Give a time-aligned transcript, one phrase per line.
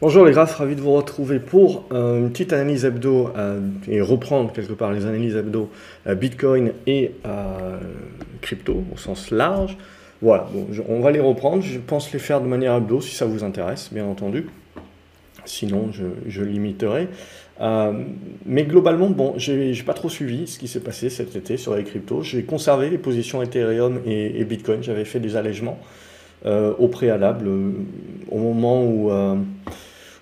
[0.00, 3.58] Bonjour les graphes, ravi de vous retrouver pour euh, une petite analyse hebdo euh,
[3.88, 5.70] et reprendre quelque part les analyses hebdo
[6.06, 7.10] euh, Bitcoin et
[8.40, 9.76] crypto au sens large.
[10.22, 10.46] Voilà,
[10.88, 13.92] on va les reprendre, je pense les faire de manière hebdo si ça vous intéresse,
[13.92, 14.46] bien entendu.
[15.44, 17.08] Sinon, je, limiterai.
[18.46, 21.82] mais globalement, bon, j'ai pas trop suivi ce qui s'est passé cet été sur les
[21.82, 22.22] cryptos.
[22.22, 25.80] J'ai conservé les positions Ethereum et, et Bitcoin, j'avais fait des allègements
[26.44, 27.48] au préalable,
[28.30, 29.10] au moment où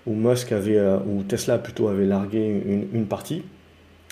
[0.07, 0.97] où Musk avait, euh,
[1.27, 3.43] Tesla plutôt avait largué une, partie.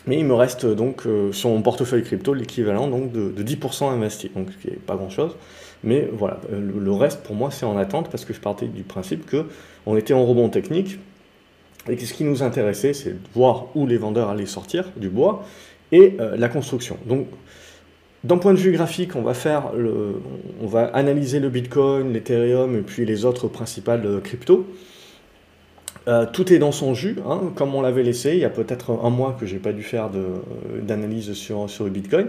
[0.05, 4.29] Mais il me reste donc euh, sur mon portefeuille crypto l'équivalent donc de, 10% investi,
[4.35, 5.35] donc ce qui n'est pas grand-chose.
[5.83, 8.83] Mais voilà, euh, le, reste pour moi c'est en attente parce que je partais du
[8.83, 9.45] principe que
[9.87, 10.99] on était en rebond technique
[11.89, 15.09] et que ce qui nous intéressait c'est de voir où les vendeurs allaient sortir du
[15.09, 15.43] bois
[15.91, 16.97] et la construction.
[17.05, 17.27] Donc
[18.23, 20.15] d'un point de vue graphique, on va faire le,
[20.61, 24.65] on va analyser le Bitcoin, l'Ethereum et puis les autres principales cryptos.
[26.07, 28.33] Euh, tout est dans son jus, hein, comme on l'avait laissé.
[28.33, 30.09] Il y a peut-être un mois que j'ai pas dû faire
[30.81, 32.27] d'analyse sur, sur le Bitcoin.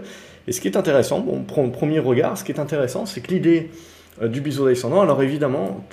[0.49, 3.71] Et ce qui est intéressant, bon, premier regard, ce qui est intéressant, c'est que l'idée
[4.23, 5.85] euh, du biseau descendant, alors évidemment,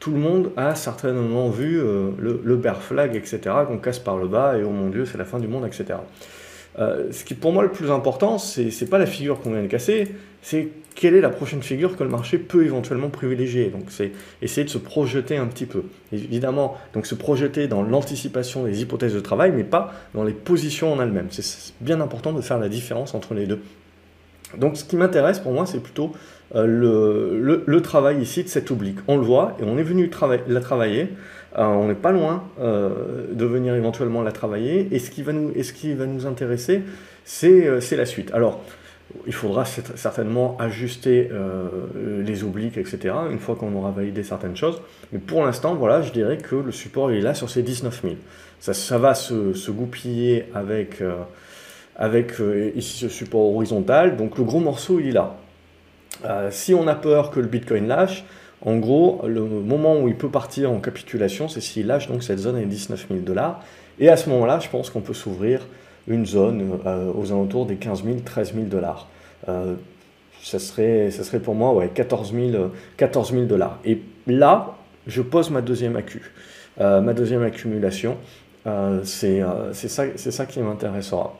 [0.00, 4.16] tout, le monde a certainement vu euh, le, le, bear flag, etc., qu'on casse par
[4.16, 5.98] le bas, et oh mon Dieu, c'est la fin du monde, etc.
[6.78, 9.62] Euh, ce qui pour moi le plus important, c'est n'est pas la figure qu'on vient
[9.62, 13.68] de casser, c'est quelle est la prochaine figure que le marché peut éventuellement privilégier.
[13.68, 15.84] Donc c'est essayer de se projeter un petit peu.
[16.12, 20.92] Évidemment, donc se projeter dans l'anticipation des hypothèses de travail, mais pas dans les positions
[20.92, 21.28] en elles-mêmes.
[21.30, 23.60] C'est bien important de faire la différence entre les deux.
[24.56, 26.12] Donc ce qui m'intéresse pour moi, c'est plutôt
[26.54, 28.98] euh, le, travail ici de cette oblique.
[29.08, 30.10] On le voit et on est venu
[30.48, 31.08] la travailler.
[31.56, 34.88] Euh, on n'est pas loin euh, de venir éventuellement la travailler.
[34.92, 36.82] Et ce qui va nous, ce qui va nous intéresser,
[37.24, 38.32] c'est la suite.
[38.34, 38.62] Alors,
[39.26, 41.30] il faudra certainement ajuster
[41.94, 44.82] les obliques, etc., une fois qu'on aura validé certaines choses.
[45.12, 48.14] Mais pour l'instant, voilà, je dirais que le support est là sur ces 19 000.
[48.60, 51.02] Ça, va se, goupiller avec,
[51.96, 52.34] avec
[52.74, 54.16] ici ce support horizontal.
[54.16, 55.36] Donc le gros morceau, il est là.
[56.24, 58.24] Euh, si on a peur que le Bitcoin lâche,
[58.62, 62.38] en gros, le moment où il peut partir en capitulation, c'est s'il lâche donc cette
[62.38, 63.62] zone à 19 000 dollars.
[63.98, 65.66] Et à ce moment-là, je pense qu'on peut s'ouvrir
[66.08, 69.08] une zone euh, aux alentours des 15 000, 13 000 dollars.
[69.48, 69.74] Euh,
[70.42, 71.10] ça, serait,
[71.42, 73.78] pour moi ouais, 14 000 dollars.
[73.84, 76.32] Et là, je pose ma deuxième accu,
[76.78, 78.16] ma deuxième accumulation.
[79.02, 79.42] c'est
[79.88, 81.36] ça qui m'intéressera.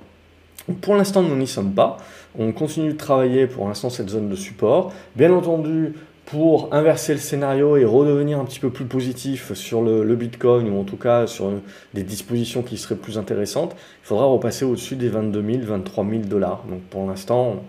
[0.80, 1.98] Pour l'instant, nous n'y sommes pas.
[2.38, 4.92] On continue de travailler pour l'instant cette zone de support.
[5.14, 5.94] Bien entendu,
[6.26, 10.80] pour inverser le scénario et redevenir un petit peu plus positif sur le, Bitcoin, ou
[10.80, 11.52] en tout cas sur
[11.94, 16.22] des dispositions qui seraient plus intéressantes, il faudra repasser au-dessus des 22 000, 23 000
[16.24, 16.64] dollars.
[16.68, 17.62] Donc pour l'instant,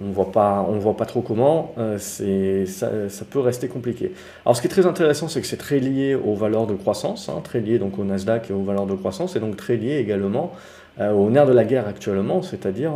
[0.00, 4.12] on ne voit, pas, voit pas trop comment, euh, ça, ça, peut rester compliqué.
[4.46, 7.28] Alors ce qui est très intéressant, c'est que c'est très lié aux valeurs de croissance,
[7.28, 9.96] hein, très lié donc au Nasdaq et aux valeurs de croissance, et donc très lié
[9.96, 10.52] également
[11.00, 12.92] euh, au nerf de la guerre actuellement, c'est-à-dire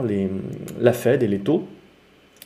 [0.80, 1.66] la Fed et les taux.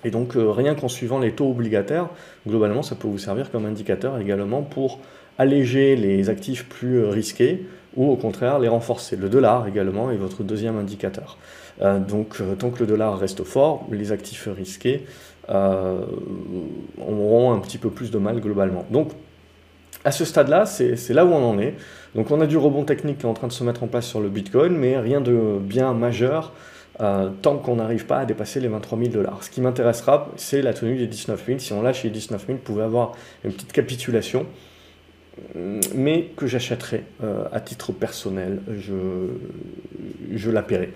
[0.06, 2.08] Et donc euh, rien qu'en suivant les taux obligataires,
[2.46, 5.00] globalement ça peut vous servir comme indicateur également pour
[5.36, 9.16] alléger les actifs plus euh, risqués ou au contraire les renforcer.
[9.16, 11.38] Le dollar également est votre deuxième indicateur.
[11.80, 15.06] donc tant que le dollar reste fort, les actifs risqués
[15.48, 18.84] auront un petit peu plus de mal globalement.
[18.90, 19.12] Donc
[20.04, 21.74] à ce stade-là, c'est là où on en est.
[22.14, 24.06] Donc on a du rebond technique qui est en train de se mettre en place
[24.06, 26.52] sur le Bitcoin, mais rien de bien majeur
[27.00, 29.44] euh, tant qu'on n'arrive pas à dépasser les 23 000 dollars.
[29.44, 31.58] Ce qui m'intéressera, c'est la tenue des 19 000.
[31.58, 33.12] Si on lâche les 19 000, vous pouvez avoir
[33.44, 34.46] une petite capitulation,
[35.94, 38.60] mais que j'achèterai euh, à titre personnel.
[38.78, 38.94] Je,
[40.34, 40.92] je la paierai.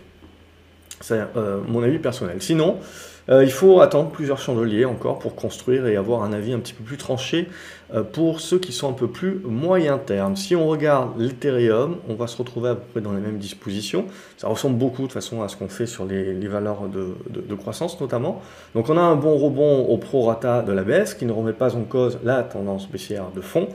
[1.01, 2.41] C'est euh, mon avis personnel.
[2.41, 2.79] Sinon,
[3.29, 6.73] euh, il faut attendre plusieurs chandeliers encore pour construire et avoir un avis un petit
[6.73, 7.49] peu plus tranché
[7.95, 10.37] euh, pour ceux qui sont un peu plus moyen terme.
[10.37, 14.07] Si on regarde l'Ethereum, on va se retrouver à peu près dans les mêmes dispositions.
[14.37, 18.41] Ça ressemble beaucoup de façon à ce qu'on fait sur les, valeurs de, croissance notamment.
[18.75, 21.77] Donc on a un bon rebond au prorata de la baisse qui ne remet pas
[21.77, 23.69] en cause la tendance baissière de fond.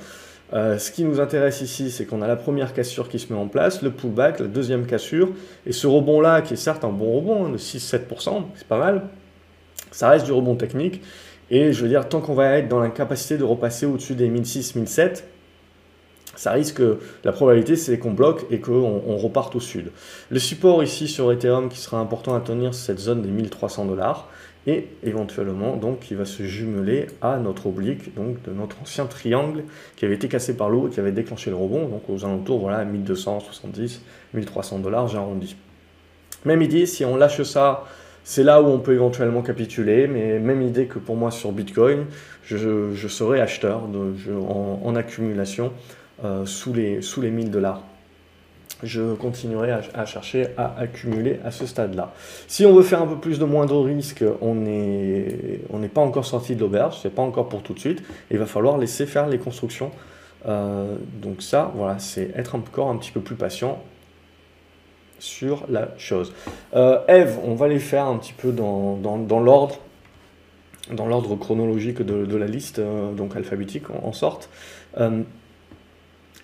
[0.53, 3.39] Euh, ce qui nous intéresse ici, c'est qu'on a la première cassure qui se met
[3.39, 5.29] en place, le pullback, la deuxième cassure,
[5.65, 9.07] et ce rebond-là, qui est certes un bon rebond, hein, de 6-7%, c'est pas mal,
[9.91, 11.01] ça reste du rebond technique,
[11.51, 15.23] et je veux dire, tant qu'on va être dans l'incapacité de repasser au-dessus des 1006-1007,
[16.35, 16.81] ça risque,
[17.23, 19.91] la probabilité c'est qu'on bloque et qu'on on reparte au sud.
[20.29, 23.85] Le support ici sur Ethereum qui sera important à tenir, c'est cette zone des 1300
[23.85, 24.27] dollars
[24.67, 29.63] et éventuellement donc qui va se jumeler à notre oblique, donc de notre ancien triangle
[29.95, 32.59] qui avait été cassé par l'eau et qui avait déclenché le rebond, donc aux alentours
[32.59, 34.01] voilà 1270,
[34.33, 35.55] 1300 dollars, j'ai arrondi.
[36.43, 37.85] Même idée, si on lâche ça,
[38.25, 42.05] c'est là où on peut éventuellement capituler, mais même idée que pour moi sur Bitcoin,
[42.43, 43.83] je, serai acheteur
[44.49, 45.71] en, accumulation
[46.43, 47.81] sous, les, sous les 1000 dollars
[48.83, 52.13] je continuerai à, chercher à accumuler à ce stade-là.
[52.47, 56.55] Si on veut faire un peu plus de moindre risque, on n'est pas encore sorti
[56.55, 59.37] de l'auberge, c'est pas encore pour tout de suite, il va falloir laisser faire les
[59.37, 59.91] constructions.
[60.47, 63.81] Euh, donc ça, voilà, c'est être encore un petit peu plus patient
[65.19, 66.33] sur la chose.
[66.75, 69.79] Euh, Eve, on va les faire un petit peu dans, dans, l'ordre
[70.91, 74.49] dans l'ordre chronologique de, la liste, euh, donc alphabétique en, sorte.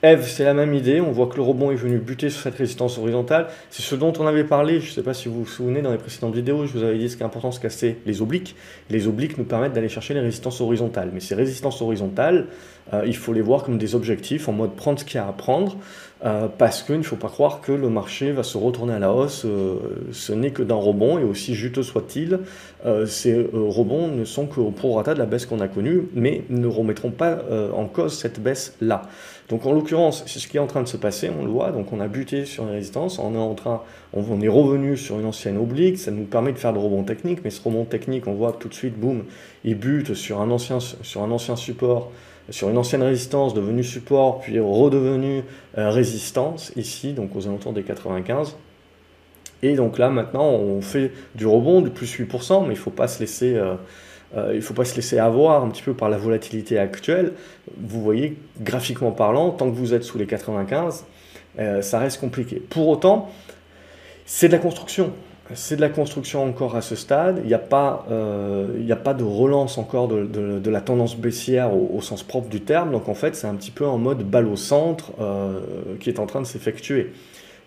[0.03, 1.00] Eve, c'est la même idée.
[1.00, 3.47] On voit que le rebond est venu buter sur cette résistance horizontale.
[3.69, 4.79] C'est ce dont on avait parlé.
[4.79, 6.65] Je ne sais pas si vous vous souvenez dans les précédentes vidéos.
[6.65, 8.56] Je vous avais dit ce qui est important, de casser les obliques.
[8.89, 11.12] Les obliques nous permettent d'aller chercher les résistances horizontales.
[11.13, 12.47] Mais ces résistances horizontales,
[12.94, 15.27] euh, il faut les voir comme des objectifs en mode prendre ce qu'il y a
[15.27, 15.77] à prendre.
[16.23, 19.12] Euh, parce qu'il ne faut pas croire que le marché va se retourner à la
[19.12, 19.44] hausse.
[19.45, 19.77] Euh,
[20.12, 22.39] ce n'est que d'un rebond, et aussi juteux soit-il,
[23.06, 27.12] ces rebonds ne sont qu'au prorata de la baisse qu'on a connue, mais ne remettront
[27.12, 27.39] pas
[27.75, 29.03] en cause cette baisse-là.
[29.51, 31.71] Donc en l'occurrence, c'est ce qui est en train de se passer, on le voit,
[31.71, 33.81] donc on a buté sur une résistance, on est en train,
[34.13, 37.39] on, est revenu sur une ancienne oblique, ça nous permet de faire le rebond technique,
[37.44, 39.25] mais ce rebond technique, on voit tout de suite, boum,
[39.65, 42.13] il bute sur un ancien, sur un ancien support,
[42.49, 45.43] sur une ancienne résistance devenue support, puis redevenu
[45.77, 48.55] euh, résistance, ici, donc aux alentours des 95.
[49.63, 52.91] Et donc là, maintenant, on fait du rebond de plus 8%, mais il ne faut
[52.91, 53.55] pas se laisser...
[53.55, 53.75] Euh,
[54.35, 57.33] euh, faut pas se laisser avoir un petit peu par la volatilité actuelle.
[57.77, 61.05] Vous voyez, graphiquement parlant, tant que vous êtes sous les 95,
[61.59, 62.61] euh, ça reste compliqué.
[62.69, 63.29] Pour autant,
[64.25, 65.11] c'est de la construction.
[65.53, 67.39] C'est de la construction encore à ce stade.
[67.44, 72.01] Il n'y a, pas, euh, a pas de relance encore de, la tendance baissière au,
[72.01, 72.92] sens propre du terme.
[72.92, 75.12] Donc en fait, c'est un petit peu en mode balle au centre
[76.00, 77.13] qui est en train de s'effectuer.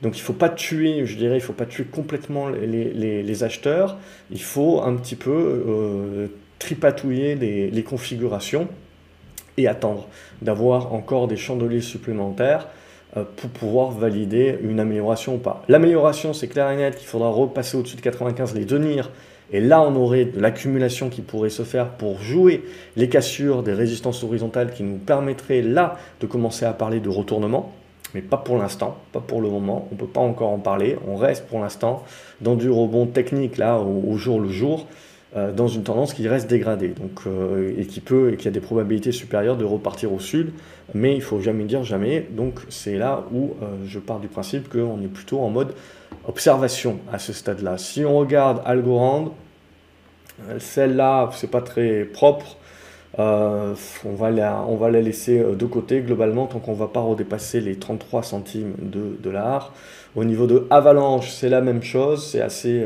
[0.02, 3.96] Donc il ne faut pas tuer, je dirais, il faut pas tuer complètement les, acheteurs.
[4.30, 6.28] Il faut un petit peu
[6.58, 8.68] tripatouiller les, configurations
[9.56, 10.08] et attendre
[10.42, 12.83] d'avoir encore des chandeliers supplémentaires euh,
[13.14, 15.62] pour pouvoir valider une amélioration ou pas.
[15.68, 19.10] L'amélioration, c'est clair et net qu'il faudra repasser au-dessus de 95, les tenir,
[19.52, 22.64] et là on aurait de l'accumulation qui pourrait se faire pour jouer
[22.96, 27.72] les cassures des résistances horizontales qui nous permettraient là de commencer à parler de retournement,
[28.14, 30.96] mais pas pour l'instant, pas pour le moment, on ne peut pas encore en parler,
[31.06, 32.02] on reste pour l'instant
[32.40, 36.48] dans du rebond technique là au jour le jour, euh, dans une tendance qui reste
[36.48, 40.20] dégradée donc, euh, et qui peut et qui a des probabilités supérieures de repartir au
[40.20, 40.52] sud,
[40.94, 42.26] mais il faut jamais dire jamais.
[42.30, 45.74] Donc c'est là où euh, je pars du principe qu'on est plutôt en mode
[46.28, 47.78] observation à ce stade-là.
[47.78, 49.34] Si on regarde Algorand,
[50.58, 52.56] celle-là c'est pas très propre.
[53.18, 53.74] on,
[54.16, 57.60] va la, on va la laisser de côté globalement tant qu'on ne va pas redépasser
[57.60, 59.72] les 33 centimes de dollars.
[60.14, 62.84] Au niveau de Avalanche, c'est la même chose, c'est assez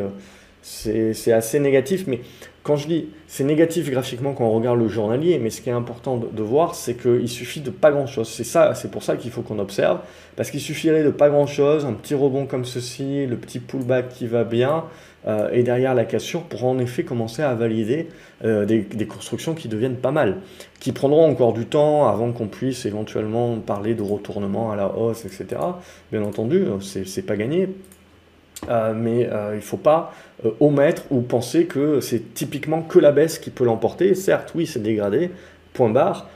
[0.68, 2.20] c'est assez négatif, mais
[2.62, 5.72] quand je dis c'est négatif graphiquement quand on regarde le journalier, mais ce qui est
[5.72, 8.28] important de, voir, c'est qu'il suffit de pas grand-chose.
[8.28, 10.00] C'est ça, c'est pour ça qu'il faut qu'on observe,
[10.36, 14.26] parce qu'il suffirait de pas grand-chose, un petit rebond comme ceci, le petit pullback qui
[14.26, 14.84] va bien,
[15.26, 18.08] euh, et derrière la cassure pour en effet commencer à valider
[18.44, 20.36] euh, des, des, constructions qui deviennent pas mal,
[20.78, 25.24] qui prendront encore du temps avant qu'on puisse éventuellement parler de retournement à la hausse,
[25.24, 25.60] etc.
[26.12, 27.68] Bien entendu, c'est pas gagné.
[28.68, 30.12] Euh, mais euh, il ne faut pas
[30.44, 34.14] euh, omettre ou penser que c'est typiquement que la baisse qui peut l'emporter.
[34.14, 35.30] Certes, oui, c'est dégradé,
[35.72, 36.28] point barre,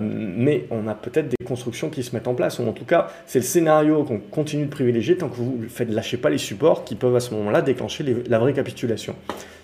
[0.00, 3.08] mais on a peut-être des constructions qui se mettent en place, ou en tout cas,
[3.26, 6.82] c'est le scénario qu'on continue de privilégier tant que vous ne lâchez pas les supports
[6.84, 9.14] qui peuvent à ce moment-là déclencher la vraie capitulation.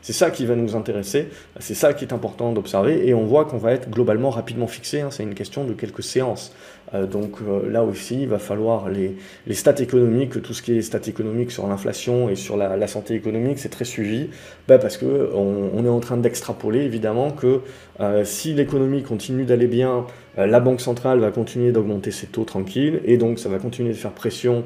[0.02, 1.28] C'est ça qui va nous intéresser,
[1.60, 5.00] c'est ça qui est important d'observer, et on voit qu'on va être globalement rapidement fixé,
[5.00, 5.10] hein.
[5.12, 6.52] c'est une question de quelques séances.
[6.92, 9.16] Euh, donc euh, là aussi, il va falloir les,
[9.54, 13.60] stats économiques, tout ce qui est stats économiques sur l'inflation et sur la, santé économique,
[13.60, 14.28] c'est très suivi,
[14.66, 17.60] bah, parce qu'on on est en train d'extrapoler évidemment que
[18.00, 20.04] euh, si l'économie continue d'aller bien,
[20.36, 23.96] la Banque centrale va continuer d'augmenter ses taux tranquilles, et donc ça va continuer de
[23.96, 24.64] faire pression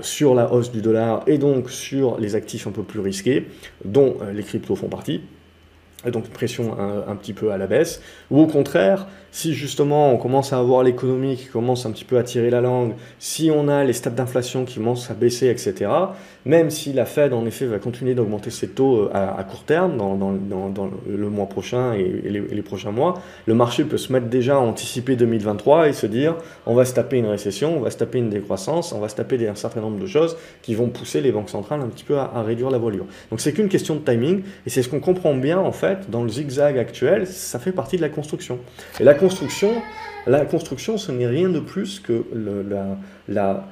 [0.00, 3.46] sur la hausse du dollar et donc sur les actifs un peu plus risqués,
[3.84, 5.22] dont les cryptos font partie.
[6.06, 10.16] Et donc pression un, petit peu à la baisse, ou au contraire, si justement on
[10.16, 13.68] commence à avoir l'économie qui commence un petit peu à tirer la langue, si on
[13.68, 15.90] a les stats d'inflation qui commencent à baisser, etc.,
[16.44, 19.96] même si la Fed en effet va continuer d'augmenter ses taux euh, à, court terme,
[19.98, 20.32] dans,
[21.06, 25.16] le mois prochain et, les, prochains mois, le marché peut se mettre déjà à anticiper
[25.16, 28.30] 2023 et se dire on va se taper une récession, on va se taper une
[28.30, 31.50] décroissance, on va se taper un certain nombre de choses qui vont pousser les banques
[31.50, 33.06] centrales un petit peu à, à réduire la voilure.
[33.30, 36.22] Donc c'est qu'une question de timing et c'est ce qu'on comprend bien en fait dans
[36.22, 38.58] le zigzag actuel, ça fait partie de la construction.
[39.00, 39.70] Et la construction,
[40.26, 42.24] la construction, ce n'est rien de plus que
[43.28, 43.66] la,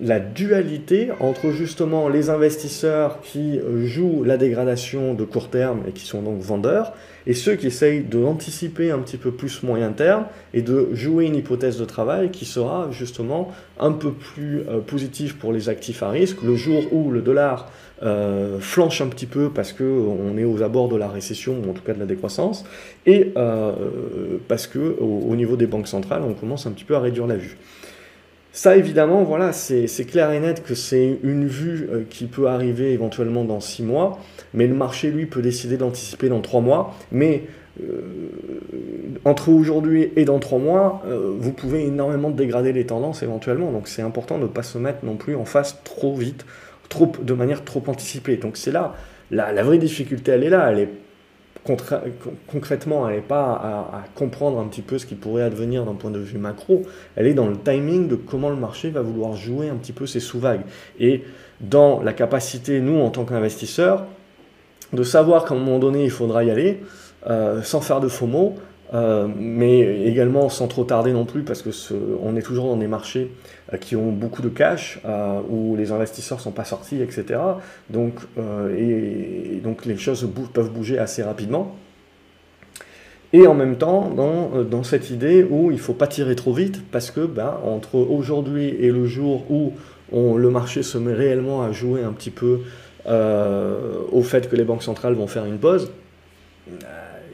[0.00, 6.04] la dualité entre justement les investisseurs qui jouent la dégradation de court terme et qui
[6.04, 6.92] sont donc vendeurs,
[7.26, 11.36] et ceux qui essayent d'anticiper un petit peu plus moyen terme et de jouer une
[11.36, 16.10] hypothèse de travail qui sera justement un peu plus euh, positive pour les actifs à
[16.10, 16.42] risque.
[16.42, 17.70] Le jour où le dollar
[18.02, 21.72] euh, flanche un petit peu parce qu'on est aux abords de la récession ou en
[21.72, 22.64] tout cas de la décroissance
[23.06, 23.72] et euh,
[24.48, 27.36] parce que au, niveau des banques centrales on commence un petit peu à réduire la
[27.36, 27.56] vue.
[28.52, 33.44] Ça, évidemment, voilà, c'est clair et net que c'est une vue qui peut arriver éventuellement
[33.44, 34.18] dans six mois
[34.56, 36.94] mais le marché, lui, peut décider d'anticiper dans trois mois.
[37.12, 37.44] Mais
[37.82, 38.00] euh,
[39.24, 43.70] entre aujourd'hui et dans trois mois, euh, vous pouvez énormément dégrader les tendances éventuellement.
[43.70, 46.46] Donc c'est important de ne pas se mettre non plus en face trop vite,
[46.88, 48.36] trop, de manière trop anticipée.
[48.36, 48.94] Donc c'est là,
[49.30, 50.70] la, vraie difficulté, elle est là.
[50.70, 50.90] Elle est
[52.46, 53.52] concrètement, elle n'est pas
[53.92, 56.82] à, comprendre un petit peu ce qui pourrait advenir d'un point de vue macro.
[57.16, 60.06] Elle est dans le timing de comment le marché va vouloir jouer un petit peu
[60.06, 60.62] ses sous-vagues.
[61.00, 61.24] Et
[61.60, 64.06] dans la capacité, nous, en tant qu'investisseurs,
[64.92, 66.82] de savoir qu'à un moment donné, il faudra y aller,
[67.28, 68.54] euh, sans faire de faux mots,
[68.94, 71.70] euh, mais également sans trop tarder non plus, parce que
[72.22, 73.32] on est toujours dans des marchés
[73.72, 75.00] euh, qui ont beaucoup de cash,
[75.50, 77.40] où les investisseurs sont pas sortis, etc.
[77.90, 78.14] Donc,
[78.76, 81.74] et, donc les choses peuvent bouger assez rapidement.
[83.32, 86.82] Et en même temps, dans, dans cette idée où il faut pas tirer trop vite,
[86.90, 89.72] parce que ben, entre aujourd'hui et le jour où
[90.12, 92.60] on, le marché se met réellement à jouer un petit peu
[93.06, 95.92] euh, au fait que les banques centrales vont faire une pause,
[96.68, 96.74] euh,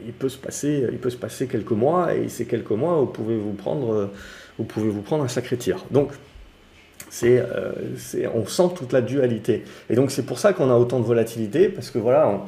[0.05, 3.07] il peut se passer, il peut se passer quelques mois, et ces quelques mois, vous
[3.07, 4.09] pouvez vous prendre,
[4.57, 5.85] vous pouvez vous prendre un sacré tir.
[5.91, 6.11] Donc,
[7.09, 7.71] c'est, euh,
[8.33, 9.63] on sent toute la dualité.
[9.89, 12.41] Et donc, c'est pour ça qu'on a autant de volatilité, parce que voilà,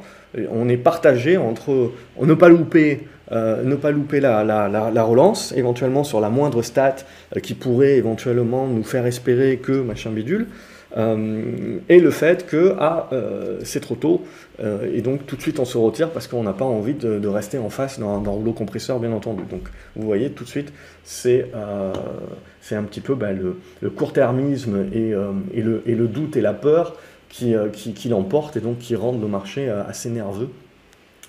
[0.50, 6.30] on, est partagé entre ne pas louper, ne pas louper la, relance, éventuellement sur la
[6.30, 6.96] moindre stat
[7.42, 10.48] qui pourrait éventuellement nous faire espérer que machin bidule.
[10.96, 14.22] Euh, et le fait que ah, euh, c'est trop tôt,
[14.60, 17.26] euh, et donc tout de suite on se retire parce qu'on n'a pas envie de,
[17.26, 19.42] rester en face dans, dans rouleau compresseur, bien entendu.
[19.50, 25.12] Donc vous voyez tout de suite, c'est un petit peu bah, le, court-termisme et,
[25.52, 26.96] et, le, et, le, doute et la peur
[27.28, 30.50] qui, qui, qui l'emportent et donc qui rendent le marché assez nerveux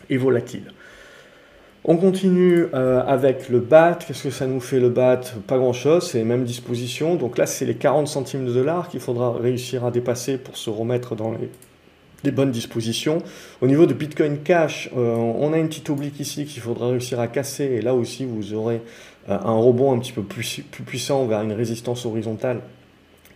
[0.09, 0.71] et volatile.
[1.89, 3.99] On continue euh, avec le BAT.
[4.05, 7.15] Qu'est-ce que ça nous fait le BAT Pas grand-chose, c'est les mêmes dispositions.
[7.15, 10.69] Donc là, c'est les 40 centimes de dollars qu'il faudra réussir à dépasser pour se
[10.69, 13.19] remettre dans les, bonnes dispositions.
[13.61, 17.21] Au niveau de Bitcoin Cash, euh, on a une petite oblique ici qu'il faudra réussir
[17.21, 17.63] à casser.
[17.63, 18.81] Et là aussi, vous aurez
[19.29, 22.59] euh, un rebond un petit peu plus, plus, puissant vers une résistance horizontale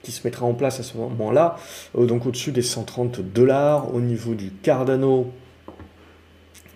[0.03, 1.55] qui se mettra en place à ce moment-là.
[1.95, 3.95] donc au-dessus des 130 dollars.
[3.95, 5.31] Au niveau du Cardano,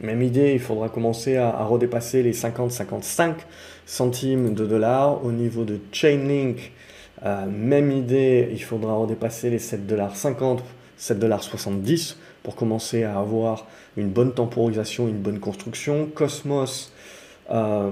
[0.02, 3.34] même idée, il faudra commencer à, redépasser les 50-55
[3.86, 5.24] centimes de dollars.
[5.24, 6.74] Au niveau de Chainlink,
[7.25, 10.60] euh, même idée, il faudra redépasser les 7,50
[11.00, 16.08] 7,70 pour commencer à avoir une bonne temporisation, une bonne construction.
[16.14, 16.94] Cosmos,
[17.52, 17.92] euh,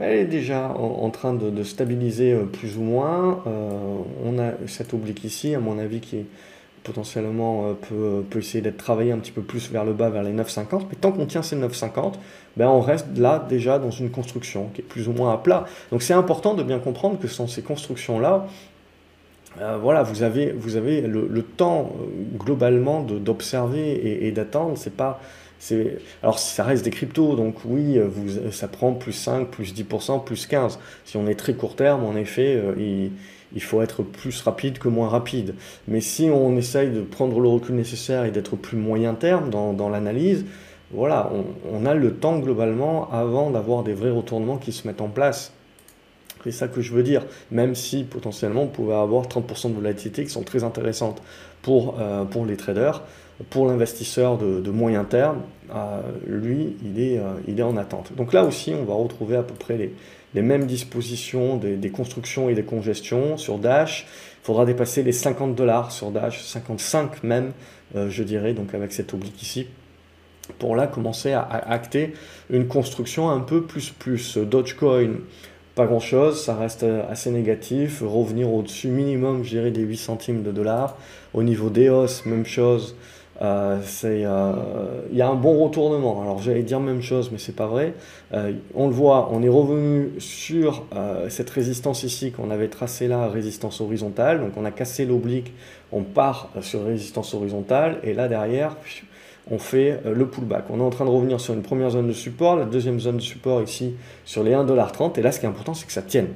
[0.00, 3.42] est déjà en, train de, stabiliser euh, plus ou moins.
[4.24, 6.26] on a cette oblique ici, à mon avis, qui est
[6.82, 10.22] potentiellement euh, peut, peut, essayer d'être travaillé un petit peu plus vers le bas, vers
[10.22, 10.82] les 9,50.
[10.90, 12.14] Mais tant qu'on tient ces 9,50,
[12.56, 15.64] ben on reste là déjà dans une construction qui est plus ou moins à plat.
[15.90, 18.46] Donc c'est important de bien comprendre que sans ces constructions-là,
[19.60, 24.76] euh, voilà, vous avez, vous avez le, temps euh, globalement d'observer et, d'attendre.
[24.76, 25.20] C'est pas,
[26.22, 30.46] alors ça reste des cryptos, donc oui, vous, ça prend plus 5, plus 10%, plus
[30.46, 30.78] 15.
[31.04, 32.60] Si on est très court terme, en effet,
[33.54, 35.54] il faut être plus rapide que moins rapide.
[35.88, 39.88] Mais si on essaye de prendre le recul nécessaire et d'être plus moyen terme dans,
[39.88, 40.44] l'analyse,
[40.90, 41.30] voilà,
[41.72, 45.52] on, a le temps globalement avant d'avoir des vrais retournements qui se mettent en place.
[46.44, 50.24] C'est ça que je veux dire, même si potentiellement on pouvait avoir 30% de volatilité
[50.24, 51.22] qui sont très intéressantes
[51.62, 53.02] pour, euh, pour les traders.
[53.50, 55.38] Pour l'investisseur de, moyen terme,
[55.74, 58.12] euh, lui, il est, euh, il est en attente.
[58.16, 59.94] Donc là aussi, on va retrouver à peu près les,
[60.34, 64.06] les mêmes dispositions des, constructions et des congestions sur Dash.
[64.42, 67.52] Il faudra dépasser les 50 dollars sur Dash, 55 même,
[67.94, 69.66] euh, je dirais, donc avec cette oblique ici,
[70.58, 72.14] pour là commencer à, acter
[72.50, 74.38] une construction un peu plus plus.
[74.38, 75.20] Dogecoin,
[75.74, 78.02] pas grand chose, ça reste assez négatif.
[78.04, 80.96] Revenir au-dessus minimum, je dirais, des 8 centimes de dollars.
[81.32, 82.96] Au niveau d'EOS, même chose.
[83.42, 84.52] Euh, euh,
[85.10, 86.22] il y a un bon retournement.
[86.22, 87.94] Alors j'allais dire même chose, mais c'est pas vrai.
[88.32, 90.84] Euh, on le voit, on est revenu sur
[91.28, 94.40] cette résistance ici qu'on avait tracée là, résistance horizontale.
[94.40, 95.52] Donc on a cassé l'oblique,
[95.90, 98.76] on part sur résistance horizontale, et là derrière,
[99.50, 100.64] on fait le pullback.
[100.70, 103.16] On est en train de revenir sur une première zone de support, la deuxième zone
[103.16, 103.94] de support ici
[104.24, 105.18] sur les 1,30$.
[105.18, 106.28] Et là, ce qui est important, c'est que ça tienne.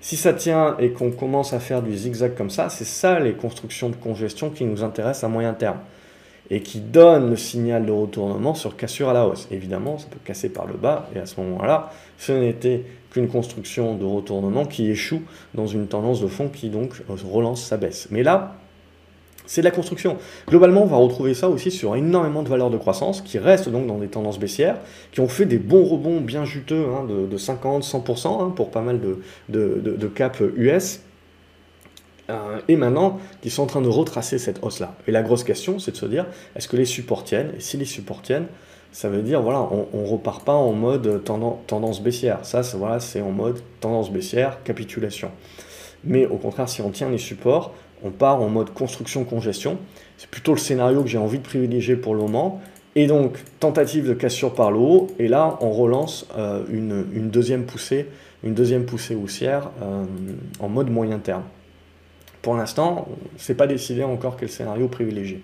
[0.00, 3.34] Si ça tient et qu'on commence à faire du zigzag comme ça, c'est ça les
[3.34, 5.78] constructions de congestion qui nous intéressent à moyen terme
[6.50, 9.48] et qui donnent le signal de retournement sur cassure à la hausse.
[9.50, 13.94] Évidemment, ça peut casser par le bas et à ce moment-là, ce n'était qu'une construction
[13.94, 15.22] de retournement qui échoue
[15.54, 18.08] dans une tendance de fond qui donc relance sa baisse.
[18.10, 18.56] Mais là,
[19.48, 20.18] c'est de la construction.
[20.46, 23.86] Globalement, on va retrouver ça aussi sur énormément de valeurs de croissance qui restent donc
[23.86, 24.76] dans des tendances baissières,
[25.10, 28.82] qui ont fait des bons rebonds bien juteux hein, de, 50, 100% hein, pour pas
[28.82, 31.00] mal de, de, caps US.
[32.30, 34.94] Euh, et maintenant, qui sont en train de retracer cette hausse-là.
[35.06, 37.52] Et la grosse question, c'est de se dire, est-ce que les supports tiennent?
[37.56, 38.46] Et si les supports tiennent,
[38.92, 39.60] ça veut dire, voilà,
[39.92, 42.40] on ne repart pas en mode tendance baissière.
[42.42, 45.30] Ça, voilà, c'est en mode tendance baissière, capitulation.
[46.04, 49.78] Mais au contraire, si on tient les supports, on part en mode construction-congestion.
[50.16, 52.60] C'est plutôt le scénario que j'ai envie de privilégier pour le moment.
[52.94, 57.64] Et donc, tentative de cassure par le haut, et là, on relance euh, une, deuxième
[57.64, 58.06] poussée,
[58.42, 60.04] une deuxième poussée haussière euh,
[60.58, 61.44] en mode moyen terme.
[62.42, 65.42] Pour l'instant, c'est pas décidé encore quel scénario privilégier.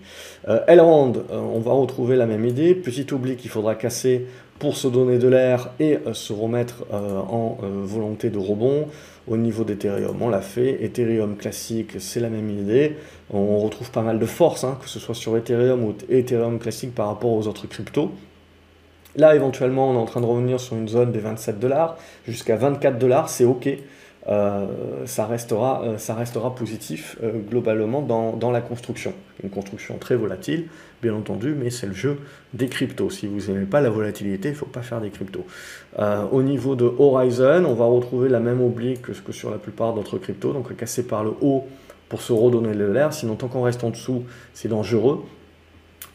[0.49, 2.75] Euh, Elrond, euh, on va retrouver la même idée.
[2.75, 4.27] Petit oubli qu'il faudra casser
[4.59, 8.87] pour se donner de l'air et se remettre en volonté de rebond.
[9.27, 10.85] Au niveau d'Ethereum, on l'a fait.
[10.85, 12.97] Ethereum classique, c'est la même idée.
[13.31, 16.95] On retrouve pas mal de force, hein, que ce soit sur Ethereum ou Ethereum classique
[16.95, 18.13] par rapport aux autres cryptos.
[19.17, 21.97] Là, éventuellement, on est en train de revenir sur une zone des 27 dollars
[22.27, 23.69] jusqu'à 24 dollars, c'est OK.
[24.27, 24.67] Euh,
[25.05, 29.13] ça, restera, euh, ça restera positif euh, globalement dans, la construction.
[29.43, 30.69] Une construction très volatile,
[31.03, 32.19] bien entendu, mais c'est le jeu
[32.55, 33.11] des cryptos.
[33.11, 35.45] Si vous n'aimez pas la volatilité, il ne faut pas faire des cryptos.
[36.33, 39.93] au niveau de Horizon, on va retrouver la même oblique que, que sur la plupart
[39.93, 41.67] d'autres cryptos, donc casser par le haut
[42.09, 45.25] pour se redonner de l'air, sinon tant qu'on reste en dessous, c'est dangereux.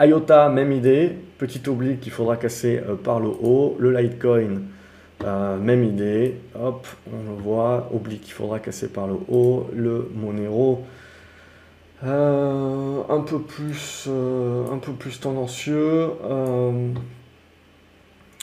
[0.01, 3.75] IOTA, même idée, petite oblique qu'il faudra casser par le haut.
[3.79, 4.61] Le Litecoin,
[5.23, 10.09] euh, même idée, hop, on le voit, oblique qu'il faudra casser par le haut, le
[10.15, 10.83] Monero,
[12.05, 16.11] euh, un, peu plus, euh, un peu plus tendancieux,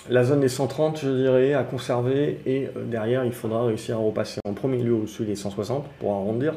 [0.08, 2.40] la zone des 130 je dirais à conserver.
[2.46, 6.54] Et derrière il faudra réussir à repasser en premier lieu au-dessus des 160 pour arrondir.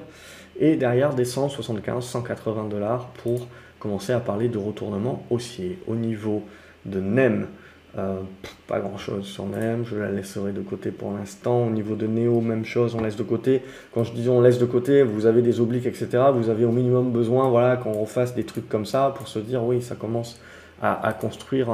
[0.59, 3.47] Et derrière des 175, 180 dollars pour
[3.79, 5.79] commencer à parler de retournement haussier.
[5.87, 6.43] Au niveau
[6.85, 7.47] de NEM,
[7.97, 8.19] euh,
[8.67, 11.65] pas grand chose sur même, je la laisserai de côté pour l'instant.
[11.65, 13.63] Au niveau de Néo, même chose, on laisse de côté.
[13.93, 16.07] Quand je dis on laisse de côté, vous avez des obliques, etc.
[16.33, 19.63] Vous avez au minimum besoin voilà, qu'on refasse des trucs comme ça pour se dire
[19.63, 20.39] oui, ça commence
[20.81, 21.69] à, construire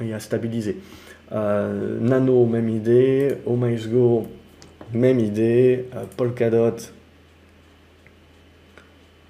[0.00, 0.80] et à stabiliser.
[1.32, 3.36] Euh, Nano, même idée.
[3.46, 4.26] Go,
[4.92, 5.86] même idée.
[5.94, 6.76] Euh, Polkadot,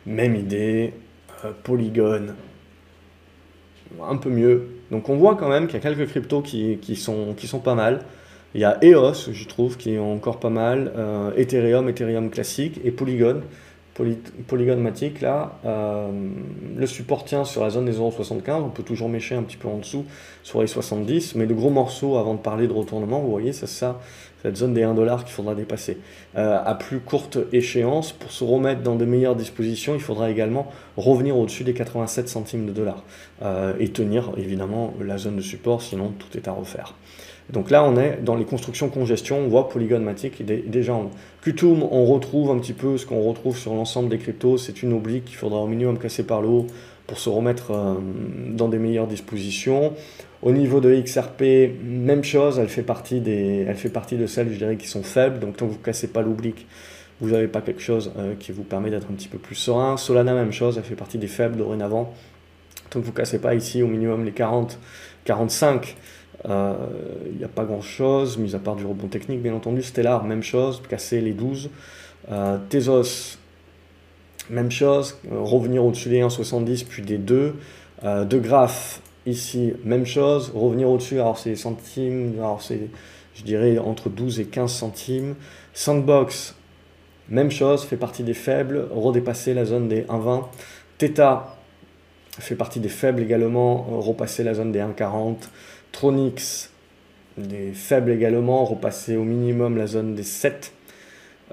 [0.07, 0.95] même idée.
[1.63, 2.35] Polygon,
[4.03, 4.69] un peu mieux.
[4.91, 7.75] Donc on voit quand même qu'il y a quelques cryptos qui, sont, qui sont pas
[7.75, 8.01] mal.
[8.55, 10.93] Il y a EOS, je trouve, qui est encore pas mal.
[10.97, 13.43] Euh, Ethereum, Ethereum classique et Polygon.
[14.47, 16.09] Polygon Matic, là, euh,
[16.77, 18.63] le support tient sur la zone des 0,75.
[18.63, 20.05] On peut toujours mécher un petit peu en dessous
[20.45, 21.35] sur les 70.
[21.35, 24.01] Mais le gros morceau, avant de parler de retournement, vous voyez, c'est ça,
[24.43, 25.99] cette zone des 1 dollar qu'il faudra dépasser.
[26.37, 30.71] Euh, à plus courte échéance, pour se remettre dans de meilleures dispositions, il faudra également
[30.97, 33.03] revenir au-dessus des 87 centimes de dollars
[33.43, 36.95] euh, et tenir évidemment la zone de support, sinon tout est à refaire.
[37.51, 41.11] Donc là, on est dans les constructions congestion, on voit Polygon Matic déjà en
[41.43, 44.93] Qtum, on retrouve un petit peu ce qu'on retrouve sur l'ensemble des cryptos, c'est une
[44.93, 46.67] oblique qu'il faudra au minimum casser par le haut
[47.07, 47.95] pour se remettre euh,
[48.51, 49.95] dans des meilleures dispositions.
[50.43, 51.43] Au niveau de XRP,
[51.83, 55.03] même chose, elle fait partie, des, elle fait partie de celles, je dirais, qui sont
[55.03, 55.41] faibles.
[55.41, 56.67] Donc tant que vous ne cassez pas l'oblique,
[57.21, 59.97] vous n'avez pas quelque chose euh, qui vous permet d'être un petit peu plus serein.
[59.97, 62.13] Solana, même chose, elle fait partie des faibles dorénavant.
[62.91, 64.79] Tant que vous ne cassez pas ici au minimum les 40,
[65.25, 65.97] 45,
[66.45, 69.83] il n'y a pas grand chose, mis à part du rebond technique, bien entendu.
[69.83, 71.71] Stellar, même chose, casser les 12.
[72.31, 73.39] Euh, Tezos,
[74.51, 77.55] même chose, revenir au-dessus des 1,70 puis des 2.
[78.05, 82.89] Euh, de Graph, Ici, même chose, revenir au-dessus, alors c'est centimes, alors c'est,
[83.35, 85.35] je dirais, entre 12 et 15 centimes.
[85.75, 86.55] Sandbox,
[87.29, 90.45] même chose, fait partie des faibles, redépasser la zone des 1,20.
[90.97, 91.58] Theta
[92.39, 95.37] fait partie des faibles également, repasser la zone des 1,40.
[95.93, 96.71] Tronix,
[97.37, 100.73] des faibles également, repasser au minimum la zone des 7.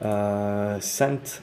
[0.03, 1.41] Euh, Cent,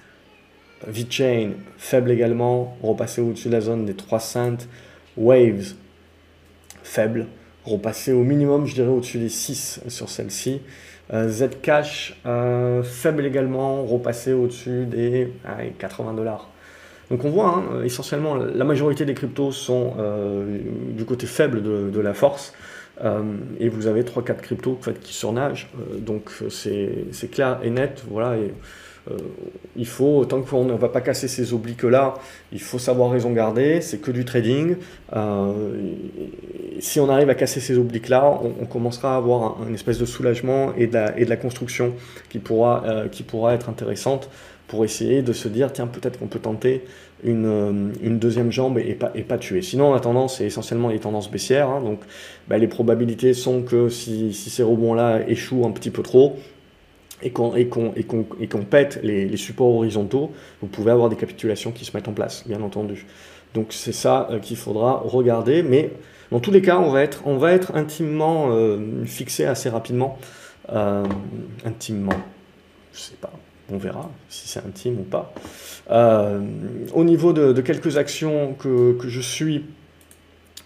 [0.86, 4.58] VeChain, faible également, repasser au-dessus de la zone des 3 cents.
[5.16, 5.74] Waves,
[6.82, 7.26] faible,
[7.64, 10.60] repasser au minimum, je dirais, au-dessus des 6 sur celle-ci.
[11.12, 15.32] Euh, Zcash, euh, faible également, repasser au-dessus des
[15.78, 16.51] 80 dollars.
[17.10, 20.58] Donc on voit, hein, essentiellement, la majorité des cryptos sont euh,
[20.90, 22.52] du côté faible de, la force.
[23.60, 25.68] et vous avez 3-4 cryptos qui surnagent.
[25.98, 28.02] donc c'est clair et net.
[28.08, 28.36] Voilà,
[29.76, 32.14] il faut, tant qu'on ne va pas casser ces obliques-là,
[32.52, 34.76] il faut savoir raison garder, c'est que du trading.
[36.78, 40.72] si on arrive à casser ces obliques-là, on, commencera à avoir une espèce de soulagement
[40.76, 41.94] et de la, construction
[42.30, 44.30] qui pourra être intéressante
[44.72, 46.82] pour essayer de se dire, tiens, peut-être qu'on peut tenter
[47.24, 49.60] une, une, deuxième jambe et pas, et pas tuer.
[49.60, 51.68] Sinon, la tendance, c'est essentiellement les tendances baissières.
[51.68, 52.00] Hein, donc,
[52.48, 56.38] bah, les probabilités sont que si, si ces rebonds-là échouent un petit peu trop,
[57.22, 60.30] et qu'on pète les, supports horizontaux,
[60.62, 63.04] vous pouvez avoir des capitulations qui se mettent en place, bien entendu.
[63.52, 65.90] Donc c'est ça euh, qu'il faudra regarder, mais
[66.30, 70.16] dans tous les cas, on va être, on va être intimement euh, fixé assez rapidement.
[70.70, 71.04] Euh,
[71.66, 72.16] intimement,
[72.94, 73.34] je sais pas,
[73.72, 75.32] on verra si c'est intime ou pas.
[75.90, 76.40] Euh,
[76.94, 79.64] au niveau de, quelques actions que, je suis,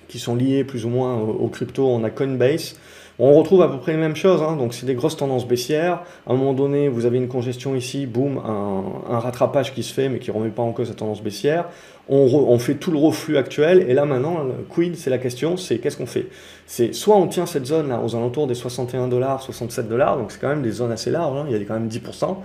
[0.08, 2.76] qui sont liées plus ou moins au, crypto, on a Coinbase.
[3.18, 4.56] On retrouve à peu près les mêmes choses, hein.
[4.56, 6.02] donc c'est des grosses tendances baissières.
[6.26, 10.10] À un moment donné, vous avez une congestion ici, boum, un, rattrapage qui se fait,
[10.10, 11.66] mais qui ne remet pas en cause la tendance baissière.
[12.08, 15.96] On, fait tout le reflux actuel, et là maintenant, quid, c'est la question, c'est qu'est-ce
[15.96, 16.28] qu'on fait?
[16.66, 20.30] C'est soit on tient cette zone là aux alentours des 61 dollars, 67 dollars, donc
[20.30, 21.46] c'est quand même des zones assez larges, hein.
[21.48, 22.36] il y a quand même 10%,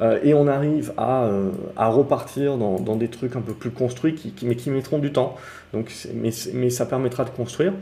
[0.00, 4.54] euh, et on arrive à, euh, repartir dans, des trucs un peu plus construits, mais
[4.54, 5.36] qui mettront du temps.
[5.72, 7.72] Donc, mais, ça permettra de construire.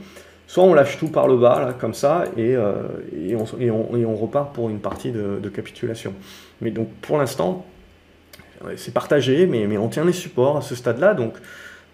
[0.46, 4.70] Soit on lâche tout par le bas, comme ça, et, euh, et, on, repart pour
[4.70, 6.14] une partie de, capitulation.
[6.60, 7.66] Mais donc pour l'instant,
[8.76, 11.14] c'est partagé, mais, on tient les supports à ce stade-là.
[11.14, 11.34] Donc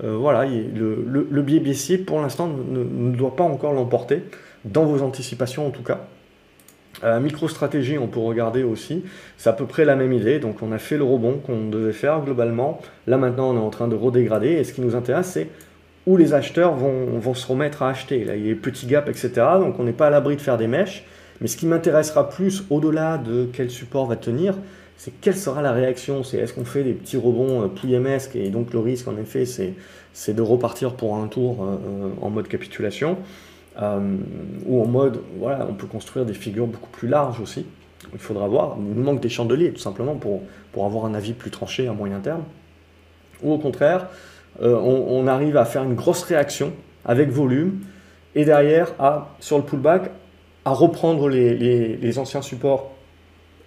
[0.00, 4.22] voilà, le, biais baissier, pour l'instant, ne doit pas encore l'emporter,
[4.64, 6.06] dans vos anticipations en tout cas.
[7.04, 9.04] Euh, MicroStratégie, on peut regarder aussi.
[9.36, 10.38] C'est à peu près la même idée.
[10.38, 12.80] Donc, on a fait le rebond qu'on devait faire globalement.
[13.06, 14.50] Là, maintenant, on est en train de redégrader.
[14.50, 15.48] Et ce qui nous intéresse, c'est
[16.06, 18.24] où les acheteurs vont, se remettre à acheter.
[18.24, 19.46] Là, il y a des petits gaps, etc.
[19.58, 21.04] Donc, on n'est pas à l'abri de faire des mèches.
[21.40, 24.54] Mais ce qui m'intéressera plus, au-delà de quel support va tenir,
[24.96, 26.22] c'est quelle sera la réaction.
[26.22, 29.44] C'est est-ce qu'on fait des petits rebonds euh, pouillemesques Et donc, le risque, en effet,
[29.44, 33.18] c'est de repartir pour un tour euh, en mode capitulation.
[33.80, 34.16] Euh,
[34.66, 37.66] ou en mode, voilà, on peut construire des figures beaucoup plus larges aussi.
[38.12, 38.76] Il faudra voir.
[38.78, 41.92] Il nous manque des chandeliers, tout simplement, pour, pour avoir un avis plus tranché à
[41.92, 42.42] moyen terme.
[43.42, 44.08] Ou au contraire,
[44.60, 46.72] euh, on, arrive à faire une grosse réaction
[47.04, 47.80] avec volume,
[48.34, 50.10] et derrière, à, sur le pullback,
[50.64, 51.56] à reprendre les,
[51.96, 52.92] les, anciens supports,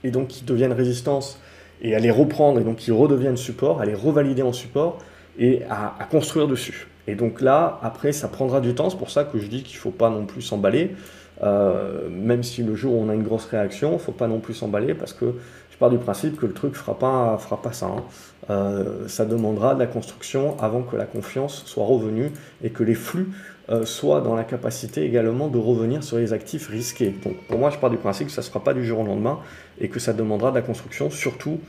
[0.03, 1.41] et donc qui deviennent résistance,
[1.81, 4.99] et à les reprendre, et donc qui redeviennent support, à les revalider en support,
[5.37, 6.87] et à, à construire dessus.
[7.07, 8.89] Et donc là, après, ça prendra du temps.
[8.89, 10.95] C'est pour ça que je dis qu'il ne faut pas non plus s'emballer.
[11.43, 14.27] Euh, même si le jour où on a une grosse réaction, il ne faut pas
[14.27, 15.33] non plus s'emballer parce que
[15.69, 17.87] je pars du principe que le truc ne fera pas, fera pas ça.
[17.87, 18.03] Hein.
[18.49, 22.31] Euh, ça demandera de la construction avant que la confiance soit revenue
[22.63, 23.31] et que les flux
[23.69, 27.13] euh, soient dans la capacité également de revenir sur les actifs risqués.
[27.23, 29.05] Donc pour moi, je pars du principe que ça ne sera pas du jour au
[29.05, 29.39] lendemain
[29.81, 31.59] et que ça demandera de la construction, surtout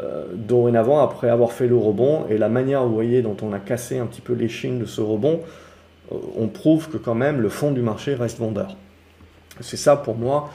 [0.00, 3.60] euh, dorénavant, après avoir fait le rebond, et la manière, vous voyez, dont on a
[3.60, 5.40] cassé un petit peu l'échine de ce rebond,
[6.12, 8.76] euh, on prouve que quand même le fond du marché reste vendeur.
[9.60, 10.50] C'est ça pour moi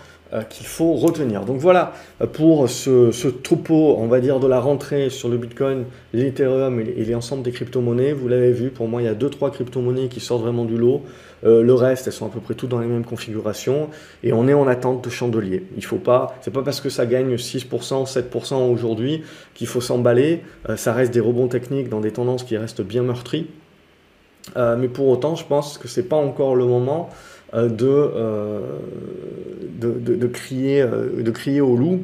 [0.50, 1.44] qu'il faut retenir.
[1.46, 1.94] Donc voilà
[2.34, 7.04] pour ce, ce, troupeau, on va dire, de la rentrée sur le Bitcoin, l'Ethereum et,
[7.06, 8.14] l'ensemble des crypto-monnaies.
[8.14, 11.02] Vous l'avez vu, pour moi, il y a 2-3 crypto-monnaies qui sortent vraiment du lot.
[11.46, 13.90] Euh, le reste, elles sont à peu près toutes dans les mêmes configurations.
[14.24, 15.64] Et on est en attente de chandelier.
[15.76, 20.44] Il faut pas, c'est pas parce que ça gagne 6%, 7% aujourd'hui qu'il faut s'emballer.
[20.70, 23.48] Euh, ça reste des rebonds techniques dans des tendances qui restent bien meurtries.
[24.58, 27.10] Euh, mais pour autant, je pense que c'est pas encore le moment
[27.54, 28.12] de,
[29.80, 32.02] de, de, crier, de crier au loup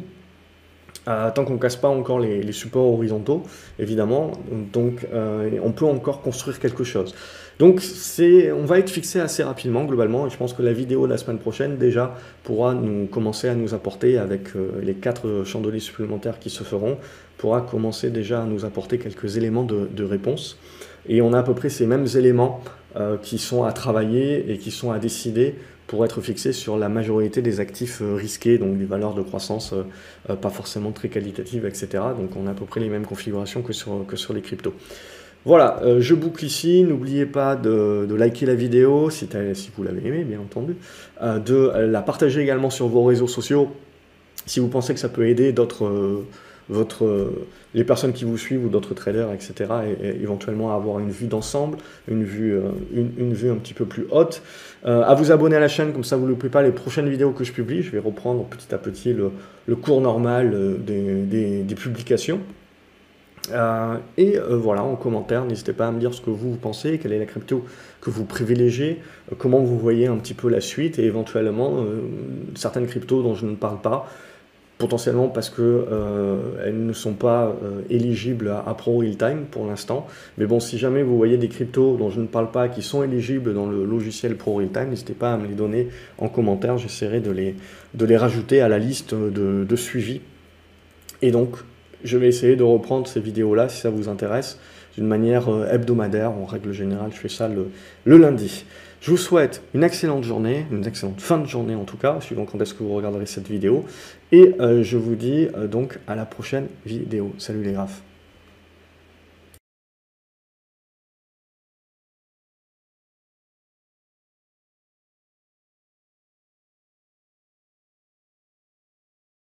[1.06, 3.44] tant qu'on ne casse pas encore les, supports horizontaux,
[3.78, 4.32] évidemment.
[4.74, 7.14] Donc, on peut encore construire quelque chose.
[7.60, 7.82] Donc
[8.54, 11.18] on va être fixé assez rapidement globalement et je pense que la vidéo de la
[11.18, 16.40] semaine prochaine déjà pourra nous commencer à nous apporter avec euh, les quatre chandeliers supplémentaires
[16.40, 16.98] qui se feront,
[17.38, 20.58] pourra commencer déjà à nous apporter quelques éléments de, réponse.
[21.08, 22.62] Et on a à peu près ces mêmes éléments
[22.96, 25.56] euh, qui sont à travailler et qui sont à décider
[25.88, 29.74] pour être fixés sur la majorité des actifs euh, risqués, donc des valeurs de croissance
[30.42, 31.88] pas forcément très qualitatives, etc.
[32.18, 34.74] Donc on a à peu près les mêmes configurations que sur, que sur les cryptos.
[35.46, 36.84] Voilà, euh, je boucle ici.
[36.84, 39.30] N'oubliez pas de, liker la vidéo si,
[39.78, 40.76] vous l'avez aimé, bien entendu.
[41.22, 43.72] Euh, de la partager également sur vos réseaux sociaux
[44.48, 46.28] si vous pensez que ça peut aider d'autres, euh,
[46.70, 47.32] votre,
[47.74, 49.54] les personnes qui vous suivent ou d'autres traders, etc.
[50.02, 52.60] Et, éventuellement avoir une vue d'ensemble, une vue,
[52.94, 54.42] une, vue un petit peu plus haute.
[54.84, 57.32] à vous abonner à la chaîne, comme ça vous ne loupez pas les prochaines vidéos
[57.32, 57.84] que je publie.
[57.84, 62.40] Je vais reprendre petit à petit le, cours normal des publications.
[63.52, 66.98] Euh, et euh, voilà, en commentaire, n'hésitez pas à me dire ce que vous, pensez,
[66.98, 67.66] quelle est la crypto
[68.02, 69.02] que vous privilégiez,
[69.32, 71.86] euh, comment vous voyez un petit peu la suite et éventuellement
[72.56, 74.10] certaines cryptos dont je ne parle pas.
[74.86, 79.66] Potentiellement parce que euh, elles ne sont pas euh, éligibles à, Pro Real Time pour
[79.66, 80.06] l'instant.
[80.38, 83.02] Mais bon, si jamais vous voyez des cryptos dont je ne parle pas qui sont
[83.02, 85.88] éligibles dans le logiciel Pro n'hésitez pas à me les donner
[86.20, 86.78] en commentaire.
[86.78, 87.56] J'essaierai de les,
[87.96, 90.22] de les rajouter à la liste de, de suivi.
[91.24, 91.56] Et donc,
[92.04, 94.60] je vais essayer de reprendre ces vidéos-là si ça vous intéresse
[94.96, 96.30] d'une manière euh, hebdomadaire.
[96.30, 97.70] En règle générale, je fais ça le,
[98.04, 98.66] le lundi.
[99.02, 102.46] Je vous souhaite une excellente journée, une excellente fin de journée en tout cas, suivant
[102.46, 103.86] quand est-ce que vous regarderez cette vidéo.
[104.32, 107.34] Et euh, je vous dis euh, donc à la prochaine vidéo.
[107.38, 108.02] Salut les graphes